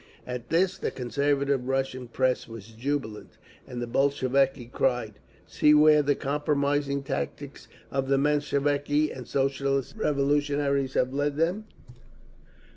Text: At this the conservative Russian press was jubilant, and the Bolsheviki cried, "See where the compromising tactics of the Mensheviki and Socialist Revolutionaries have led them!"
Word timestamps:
At 0.25 0.49
this 0.49 0.79
the 0.79 0.89
conservative 0.89 1.67
Russian 1.67 2.07
press 2.07 2.47
was 2.47 2.69
jubilant, 2.69 3.37
and 3.67 3.79
the 3.79 3.85
Bolsheviki 3.85 4.65
cried, 4.65 5.19
"See 5.45 5.75
where 5.75 6.01
the 6.01 6.15
compromising 6.15 7.03
tactics 7.03 7.67
of 7.91 8.07
the 8.07 8.17
Mensheviki 8.17 9.11
and 9.13 9.27
Socialist 9.27 9.95
Revolutionaries 9.95 10.95
have 10.95 11.13
led 11.13 11.37
them!" 11.37 11.65